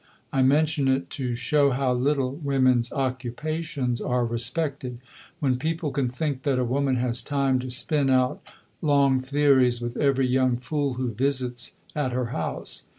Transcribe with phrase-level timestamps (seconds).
[0.33, 4.97] I mention it to show how little women's occupations are respected,
[5.39, 8.41] when people can think that a woman has time to spin out
[8.81, 12.87] long theories with every young fool who visits at her house.